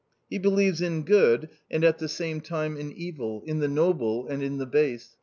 [0.31, 3.43] He believes in good and at the same A COMMON STORY 51 time in evil,
[3.45, 5.15] in the noble and in the base.